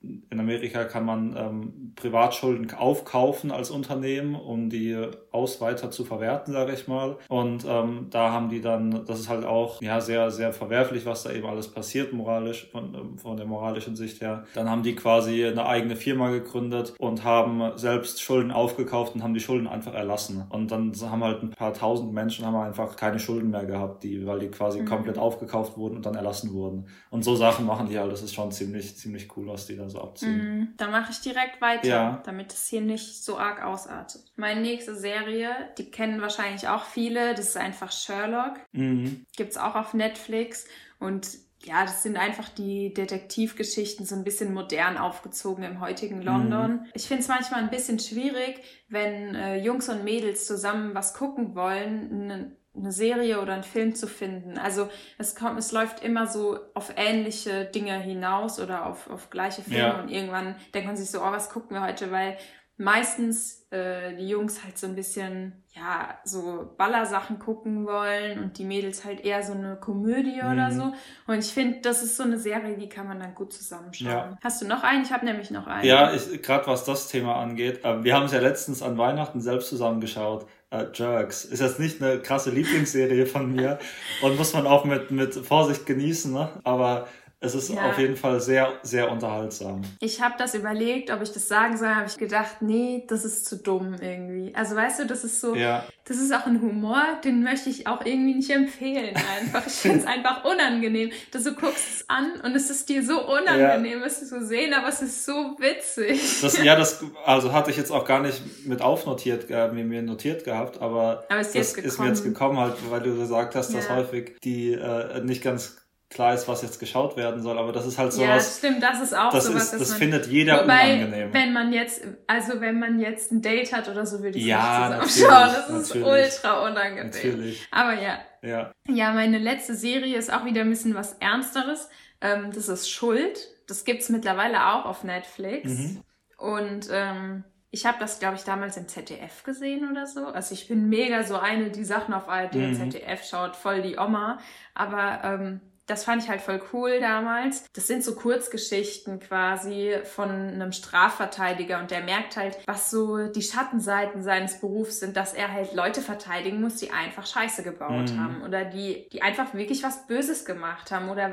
[0.02, 4.96] in Amerika kann man ähm, Privatschulden aufkaufen als Unternehmen, um die
[5.30, 7.16] aus weiter zu verwerten, sage ich mal.
[7.28, 11.22] Und ähm, da haben die dann, das ist halt auch ja sehr, sehr verwerflich, was
[11.22, 14.44] da eben alles passiert, moralisch, von, ähm, von der moralischen Sicht her.
[14.54, 19.34] Dann haben die quasi eine eigene Firma gegründet und haben selbst Schulden aufgekauft und haben
[19.34, 20.44] die Schulden einfach erlassen.
[20.50, 24.26] Und dann haben halt ein paar tausend Menschen haben einfach keine Schulden mehr gehabt, die,
[24.26, 24.86] weil die quasi mhm.
[24.86, 26.86] komplett aufgekauft wurden und dann erlassen wurden.
[27.10, 29.88] Und so Sachen machen die halt, das ist schon ziemlich, ziemlich cool, was die da
[29.92, 30.60] so abziehen.
[30.60, 32.22] Mm, da mache ich direkt weiter, ja.
[32.24, 34.32] damit es hier nicht so arg ausartet.
[34.36, 38.58] Meine nächste Serie, die kennen wahrscheinlich auch viele, das ist einfach Sherlock.
[38.72, 39.24] Mhm.
[39.36, 40.66] Gibt es auch auf Netflix
[40.98, 41.28] und
[41.64, 46.72] ja, das sind einfach die Detektivgeschichten so ein bisschen modern aufgezogen im heutigen London.
[46.72, 46.86] Mhm.
[46.94, 51.54] Ich finde es manchmal ein bisschen schwierig, wenn äh, Jungs und Mädels zusammen was gucken
[51.54, 54.56] wollen, eine Serie oder einen Film zu finden.
[54.56, 59.62] Also es kommt, es läuft immer so auf ähnliche Dinge hinaus oder auf, auf gleiche
[59.62, 60.00] Filme ja.
[60.00, 62.38] und irgendwann denkt man sich so, oh, was gucken wir heute, weil
[62.82, 68.64] meistens äh, die Jungs halt so ein bisschen, ja, so Ballersachen gucken wollen und die
[68.64, 70.52] Mädels halt eher so eine Komödie mhm.
[70.52, 70.92] oder so.
[71.26, 74.10] Und ich finde, das ist so eine Serie, die kann man dann gut zusammenschauen.
[74.10, 74.38] Ja.
[74.42, 75.04] Hast du noch einen?
[75.04, 75.86] Ich habe nämlich noch einen.
[75.86, 77.84] Ja, gerade was das Thema angeht.
[77.84, 81.44] Äh, wir haben es ja letztens an Weihnachten selbst zusammengeschaut äh, Jerks.
[81.44, 83.78] Ist jetzt nicht eine krasse Lieblingsserie von mir
[84.22, 86.48] und muss man auch mit, mit Vorsicht genießen, ne?
[86.64, 87.06] aber
[87.42, 87.90] es ist ja.
[87.90, 89.82] auf jeden Fall sehr, sehr unterhaltsam.
[89.98, 93.46] Ich habe das überlegt, ob ich das sagen soll, habe ich gedacht, nee, das ist
[93.46, 94.54] zu dumm irgendwie.
[94.54, 95.84] Also weißt du, das ist so, ja.
[96.04, 99.66] das ist auch ein Humor, den möchte ich auch irgendwie nicht empfehlen einfach.
[99.66, 103.26] Ich finde es einfach unangenehm, dass du guckst es an und es ist dir so
[103.26, 104.06] unangenehm, ja.
[104.06, 106.40] es zu sehen, aber es ist so witzig.
[106.42, 110.44] Das, ja, das also hatte ich jetzt auch gar nicht mit aufnotiert, äh, mir notiert
[110.44, 113.90] gehabt, aber, aber ist das ist mir jetzt gekommen halt, weil du gesagt hast, dass
[113.90, 115.81] häufig die äh, nicht ganz
[116.12, 118.28] klar ist, was jetzt geschaut werden soll, aber das ist halt sowas.
[118.28, 119.72] Ja, das stimmt, das ist auch das sowas.
[119.72, 121.32] Ist, das man, findet jeder wobei, unangenehm.
[121.32, 125.00] Wenn man jetzt, also wenn man jetzt ein Date hat oder so, würde ich ja,
[125.00, 125.54] nicht zusammenschauen.
[125.54, 126.08] Das ist natürlich.
[126.42, 127.06] ultra unangenehm.
[127.06, 127.68] Natürlich.
[127.70, 128.18] Aber ja.
[128.42, 128.72] Ja.
[128.88, 131.88] Ja, meine letzte Serie ist auch wieder ein bisschen was Ernsteres.
[132.20, 133.48] Ähm, das ist Schuld.
[133.68, 135.70] Das gibt's mittlerweile auch auf Netflix.
[135.70, 136.00] Mhm.
[136.36, 140.26] Und ähm, ich habe das, glaube ich, damals im ZDF gesehen oder so.
[140.26, 142.64] Also ich bin mega so eine, die Sachen auf ARD mhm.
[142.64, 144.38] und ZDF schaut, voll die Oma.
[144.74, 147.66] Aber ähm, das fand ich halt voll cool damals.
[147.72, 153.42] Das sind so Kurzgeschichten quasi von einem Strafverteidiger und der merkt halt, was so die
[153.42, 158.20] Schattenseiten seines Berufs sind, dass er halt Leute verteidigen muss, die einfach Scheiße gebaut mhm.
[158.20, 161.30] haben oder die, die einfach wirklich was Böses gemacht haben oder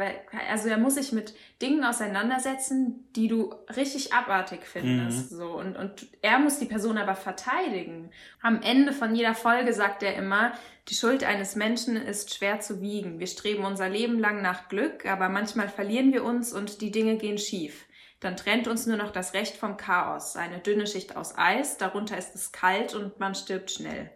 [0.50, 5.38] also er muss sich mit Dingen auseinandersetzen, die du richtig abartig findest, mhm.
[5.38, 8.12] so und und er muss die Person aber verteidigen.
[8.42, 10.54] Am Ende von jeder Folge sagt er immer,
[10.90, 13.20] die Schuld eines Menschen ist schwer zu wiegen.
[13.20, 17.18] Wir streben unser Leben lang nach Glück, aber manchmal verlieren wir uns und die Dinge
[17.18, 17.86] gehen schief.
[18.20, 22.18] Dann trennt uns nur noch das Recht vom Chaos, eine dünne Schicht aus Eis, darunter
[22.18, 24.10] ist es kalt und man stirbt schnell.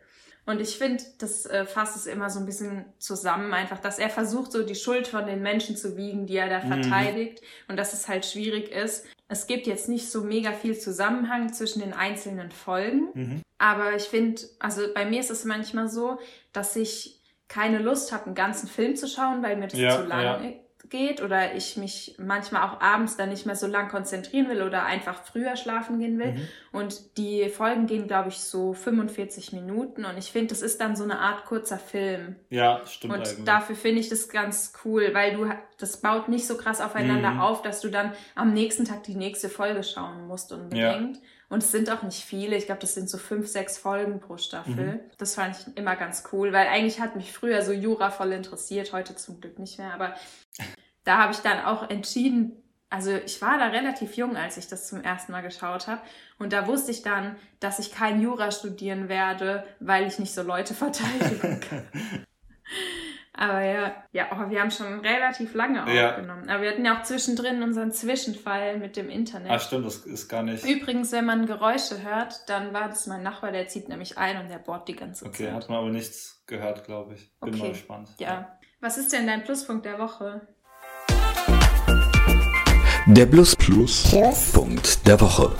[0.45, 4.09] Und ich finde, das äh, fasst es immer so ein bisschen zusammen, einfach, dass er
[4.09, 6.83] versucht, so die Schuld von den Menschen zu wiegen, die er da mhm.
[6.83, 9.05] verteidigt und dass es halt schwierig ist.
[9.33, 13.41] Es gibt jetzt nicht so mega viel Zusammenhang zwischen den einzelnen Folgen, mhm.
[13.57, 16.19] aber ich finde, also bei mir ist es manchmal so,
[16.51, 20.03] dass ich keine Lust habe, einen ganzen Film zu schauen, weil mir das ja, zu
[20.05, 24.49] lang ja geht oder ich mich manchmal auch abends dann nicht mehr so lang konzentrieren
[24.49, 26.33] will oder einfach früher schlafen gehen will.
[26.33, 26.47] Mhm.
[26.71, 30.95] Und die Folgen gehen, glaube ich, so 45 Minuten und ich finde, das ist dann
[30.95, 32.35] so eine Art kurzer Film.
[32.49, 33.13] Ja, stimmt.
[33.13, 33.43] Und eigentlich.
[33.45, 37.41] dafür finde ich das ganz cool, weil du das baut nicht so krass aufeinander mhm.
[37.41, 41.17] auf, dass du dann am nächsten Tag die nächste Folge schauen musst unbedingt.
[41.17, 41.23] Ja.
[41.49, 42.55] Und es sind auch nicht viele.
[42.55, 44.93] Ich glaube, das sind so fünf, sechs Folgen pro Staffel.
[44.93, 44.99] Mhm.
[45.17, 48.93] Das fand ich immer ganz cool, weil eigentlich hat mich früher so Jura voll interessiert,
[48.93, 49.93] heute zum Glück nicht mehr.
[49.93, 50.15] Aber
[51.03, 54.87] da habe ich dann auch entschieden, also ich war da relativ jung, als ich das
[54.87, 56.01] zum ersten Mal geschaut habe.
[56.37, 60.43] Und da wusste ich dann, dass ich kein Jura studieren werde, weil ich nicht so
[60.43, 61.87] Leute verteidigen kann.
[63.35, 66.11] Aber ja, ja, oh, wir haben schon relativ lange ja.
[66.11, 66.47] aufgenommen.
[66.49, 69.49] Aber wir hatten ja auch zwischendrin unseren Zwischenfall mit dem Internet.
[69.49, 70.63] Ah, stimmt, das ist gar nicht.
[70.63, 74.49] Übrigens, wenn man Geräusche hört, dann war das mein Nachbar, der zieht nämlich ein und
[74.49, 75.47] der bohrt die ganze okay, Zeit.
[75.47, 77.31] Okay, hat man aber nichts gehört, glaube ich.
[77.39, 77.63] Bin okay.
[77.63, 78.09] mal gespannt.
[78.19, 78.59] Ja.
[78.81, 80.47] Was ist denn dein Pluspunkt der Woche?
[83.07, 84.03] Der Plus Plus
[84.53, 85.51] Punkt der Woche.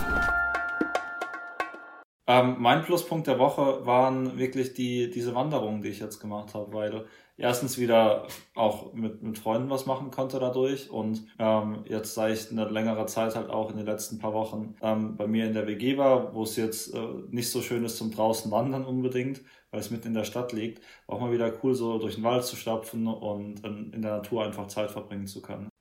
[2.25, 6.71] Ähm, mein Pluspunkt der Woche waren wirklich die, diese Wanderungen, die ich jetzt gemacht habe,
[6.71, 7.05] weil
[7.37, 12.51] erstens wieder auch mit, mit Freunden was machen konnte dadurch und ähm, jetzt, seit ich
[12.51, 15.67] eine längere Zeit halt auch in den letzten paar Wochen ähm, bei mir in der
[15.67, 19.41] WG war, wo es jetzt äh, nicht so schön ist zum draußen wandern unbedingt,
[19.71, 22.45] weil es mitten in der Stadt liegt, auch mal wieder cool so durch den Wald
[22.45, 25.72] zu stapfen und in, in der Natur einfach Zeit verbringen zu können.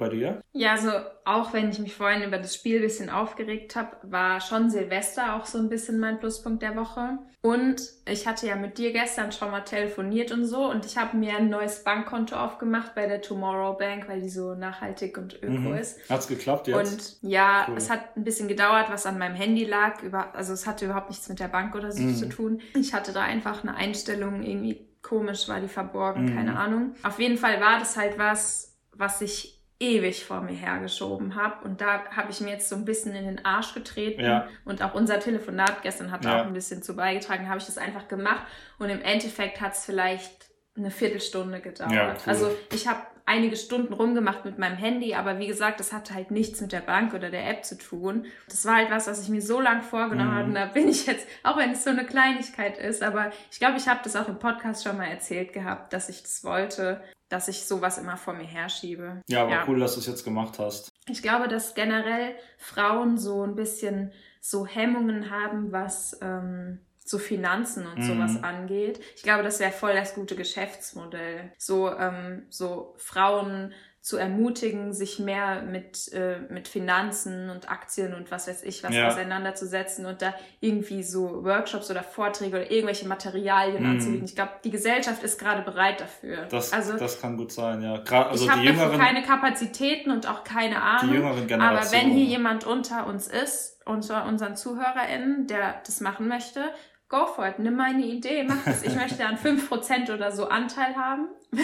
[0.00, 0.42] Bei dir?
[0.52, 0.90] Ja, also
[1.26, 5.36] auch wenn ich mich vorhin über das Spiel ein bisschen aufgeregt habe, war schon Silvester
[5.36, 7.18] auch so ein bisschen mein Pluspunkt der Woche.
[7.42, 11.16] Und ich hatte ja mit dir gestern schon mal telefoniert und so und ich habe
[11.16, 15.52] mir ein neues Bankkonto aufgemacht bei der Tomorrow Bank, weil die so nachhaltig und öko
[15.52, 15.76] mhm.
[15.76, 15.98] ist.
[16.08, 17.22] Hat's geklappt jetzt?
[17.22, 17.76] Und ja, cool.
[17.76, 20.02] es hat ein bisschen gedauert, was an meinem Handy lag.
[20.02, 22.16] Über, also es hatte überhaupt nichts mit der Bank oder so mhm.
[22.16, 22.60] zu tun.
[22.74, 26.34] Ich hatte da einfach eine Einstellung irgendwie komisch war die verborgen, mhm.
[26.36, 26.94] keine Ahnung.
[27.02, 31.64] Auf jeden Fall war das halt was, was ich ewig vor mir hergeschoben habe.
[31.64, 34.20] Und da habe ich mir jetzt so ein bisschen in den Arsch getreten.
[34.20, 34.46] Ja.
[34.64, 36.40] Und auch unser Telefonat gestern hat ja.
[36.40, 37.48] auch ein bisschen zu beigetragen.
[37.48, 38.42] Habe ich das einfach gemacht.
[38.78, 41.92] Und im Endeffekt hat es vielleicht eine Viertelstunde gedauert.
[41.92, 42.18] Ja, cool.
[42.26, 46.30] Also ich habe einige Stunden rumgemacht mit meinem Handy, aber wie gesagt, das hatte halt
[46.30, 48.26] nichts mit der Bank oder der App zu tun.
[48.48, 50.34] Das war halt was, was ich mir so lange vorgenommen mhm.
[50.34, 50.48] habe.
[50.48, 53.78] Und da bin ich jetzt, auch wenn es so eine Kleinigkeit ist, aber ich glaube,
[53.78, 57.48] ich habe das auch im Podcast schon mal erzählt gehabt, dass ich das wollte dass
[57.48, 59.22] ich sowas immer vor mir herschiebe.
[59.28, 59.64] Ja, aber ja.
[59.66, 60.90] cool, dass du es jetzt gemacht hast.
[61.08, 67.86] Ich glaube, dass generell Frauen so ein bisschen so Hemmungen haben, was ähm, so Finanzen
[67.86, 68.02] und mhm.
[68.02, 69.00] sowas angeht.
[69.16, 71.52] Ich glaube, das wäre voll das gute Geschäftsmodell.
[71.58, 78.30] So, ähm, so Frauen zu ermutigen, sich mehr mit, äh, mit Finanzen und Aktien und
[78.30, 79.08] was weiß ich was ja.
[79.08, 83.90] auseinanderzusetzen und da irgendwie so Workshops oder Vorträge oder irgendwelche Materialien mm.
[83.90, 84.24] anzubieten.
[84.24, 86.46] Ich glaube, die Gesellschaft ist gerade bereit dafür.
[86.46, 87.98] Das, also, das kann gut sein, ja.
[87.98, 91.10] Gerade, also ich habe dafür keine Kapazitäten und auch keine Ahnung.
[91.10, 91.78] Die jüngeren Generationen.
[91.78, 96.62] Aber wenn hier jemand unter uns ist, unter unseren ZuhörerInnen, der das machen möchte,
[97.10, 98.82] go for it, nimm meine Idee, mach das.
[98.82, 101.28] Ich möchte an 5% oder so Anteil haben.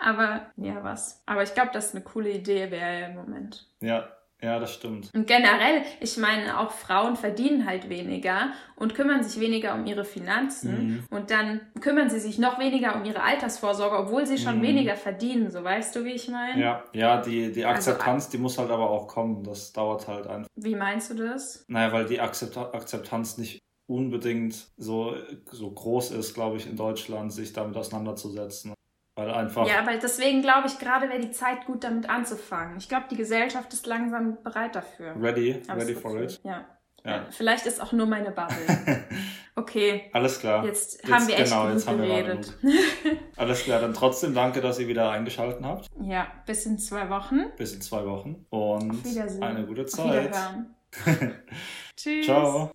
[0.00, 1.22] Aber ja, was.
[1.26, 3.68] Aber ich glaube, das ist eine coole Idee wäre im Moment.
[3.80, 4.08] Ja,
[4.42, 5.10] ja, das stimmt.
[5.14, 10.04] Und generell, ich meine, auch Frauen verdienen halt weniger und kümmern sich weniger um ihre
[10.04, 11.04] Finanzen mhm.
[11.10, 14.62] und dann kümmern sie sich noch weniger um ihre Altersvorsorge, obwohl sie schon mhm.
[14.62, 16.60] weniger verdienen, so weißt du, wie ich meine?
[16.60, 20.08] Ja, ja, die, die also Akzeptanz, also, die muss halt aber auch kommen, das dauert
[20.08, 20.48] halt einfach.
[20.56, 21.64] Wie meinst du das?
[21.68, 25.14] Naja, weil die Akzeptanz nicht unbedingt so,
[25.50, 28.74] so groß ist, glaube ich, in Deutschland, sich damit auseinanderzusetzen.
[29.14, 29.66] Weil einfach.
[29.68, 32.78] Ja, weil deswegen glaube ich, gerade wäre die Zeit gut, damit anzufangen.
[32.78, 35.14] Ich glaube, die Gesellschaft ist langsam bereit dafür.
[35.20, 36.40] Ready, ready for it.
[36.44, 36.64] Ja.
[37.04, 37.26] ja.
[37.30, 39.04] Vielleicht ist auch nur meine Bubble.
[39.54, 40.08] Okay.
[40.14, 40.64] Alles klar.
[40.64, 42.54] Jetzt, jetzt haben wir echt genau, jetzt haben geredet.
[43.36, 45.90] Alles klar, dann trotzdem danke, dass ihr wieder eingeschaltet habt.
[46.00, 47.50] Ja, bis in zwei Wochen.
[47.58, 48.46] Bis in zwei Wochen.
[48.48, 49.04] Und
[49.42, 50.34] eine gute Zeit.
[50.34, 50.54] Auf
[51.96, 52.24] Tschüss.
[52.24, 52.72] Ciao.